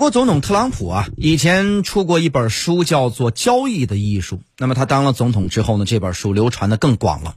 [0.00, 4.36] 美国总统特朗普啊，以前出过一本书，叫做《交易的艺术》。
[4.56, 7.36] 那么他当了总统之后呢，这本书流传的更广了。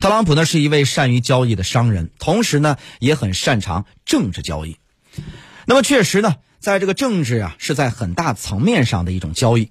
[0.00, 4.78] 特朗普呢是一位善于交易的商人，同时呢也很擅长政治交易。
[5.66, 9.70] 那么确实呢，在这个政治啊，是在很大层面上的一种交易。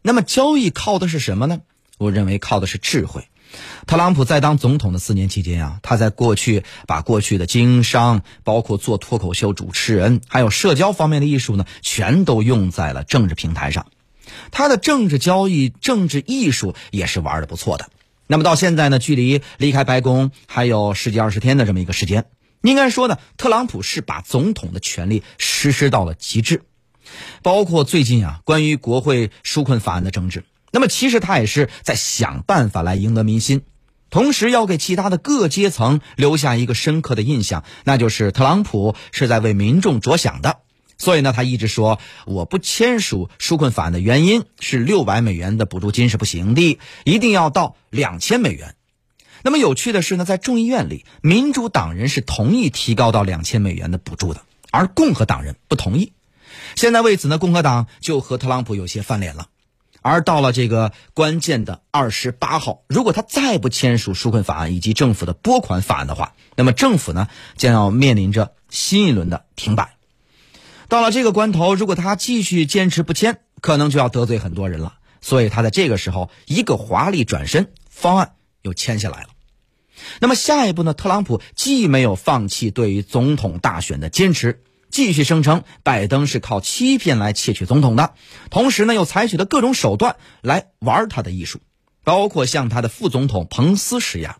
[0.00, 1.58] 那么交易靠的是什么呢？
[1.98, 3.28] 我认为靠的是智慧。
[3.86, 13.86] 特朗普在当总统的四年期间啊，他在过去把过去的经商，包括做脱口秀主持人，还有社交方面的艺术呢，全都用在了政治平台上。
[14.50, 17.90] 他的政治交易、政治艺术也是玩的不错的。
[18.26, 22.24] 那么到现在呢，距离离开白宫还有十几二十天的这么一个时间，
[22.62, 26.62] 应该说呢，特朗普是把总统的权力实施到了极致。
[27.42, 30.44] 包括最近啊，关于国会纾困法案的争执。
[30.74, 33.62] 那么其实他也是在想办法来赢得民心，
[34.10, 40.58] 同时要给其他的各阶层留下一个深刻的印象，那就是特朗普是在为民众着想的。
[40.98, 48.74] 所以呢，他一直说我不签署纾困法案的原因是六百美元的补助金是不行的，一定要到两千美元。
[49.42, 56.14] 那么有趣的是呢，在众议院里，民主党人是同意提高到两千美元的补助的，而共和党人不同意。
[56.74, 59.46] 现在为此呢，共和党就和特朗普有些翻脸了。
[60.04, 69.96] 而到了这个关键的二十八号，如果他再不签署纾困法案以及政府的拨款法案的话，那么政府呢将要面临着新一轮的停摆。
[70.88, 74.96] 到了这个关头，如果他继续坚持不签，可能就要得罪很多人了。
[75.22, 79.28] 所以他在这个时候一个华丽转身，方案又签下来了。
[80.20, 80.92] 那么下一步呢？
[80.92, 84.62] 特朗普既没有放弃对于总统大选的坚持。
[84.94, 88.14] 继续声称拜登是靠欺骗来窃取总统的，
[88.48, 91.58] 同时呢又采取了各种手段来玩他的艺术，
[92.04, 94.36] 包括向他的副总统彭斯施压。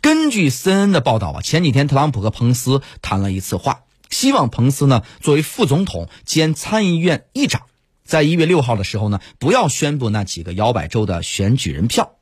[0.00, 7.62] 根据 CNN 的报道啊，前几天特朗普和彭斯谈了一次话，希望彭斯呢作为副总统兼参议院议长，
[8.04, 12.15] 在一月六号的时候呢不要宣布那几个摇摆州的选举人票。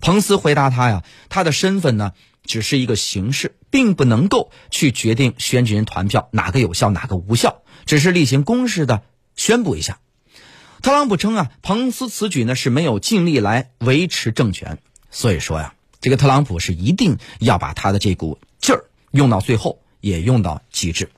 [0.00, 2.12] 彭斯回答他呀，他的身份呢。
[2.42, 9.02] 只是一个形式，并不能够去决定选举人团票哪个有效哪个无效，只是例行公事的
[9.36, 10.00] 宣布一下。
[10.82, 14.78] 特朗普称啊，彭斯此举呢是没有尽力来维持政权，
[15.10, 21.10] 所以说呀，这个特朗普是一定要把他的这股劲儿用到最后，也用到极致。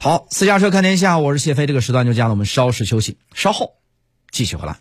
[0.00, 3.74] 好，私家车看天下，我是谢飞，这个时段就这样了，我们稍事休息，稍后
[4.30, 4.78] 继续回来。